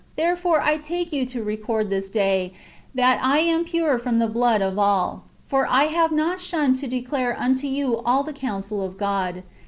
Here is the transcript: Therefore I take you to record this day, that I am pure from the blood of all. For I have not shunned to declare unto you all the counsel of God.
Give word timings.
Therefore 0.15 0.61
I 0.61 0.77
take 0.77 1.13
you 1.13 1.27
to 1.27 1.43
record 1.43 1.91
this 1.91 2.09
day, 2.09 2.53
that 2.95 3.19
I 3.21 3.37
am 3.37 3.65
pure 3.65 3.99
from 3.99 4.17
the 4.17 4.25
blood 4.25 4.59
of 4.63 4.79
all. 4.79 5.25
For 5.45 5.67
I 5.69 5.83
have 5.93 6.11
not 6.11 6.39
shunned 6.39 6.77
to 6.77 6.87
declare 6.87 7.39
unto 7.39 7.67
you 7.67 7.97
all 7.97 8.23
the 8.23 8.33
counsel 8.33 8.81
of 8.81 8.97
God. 8.97 9.43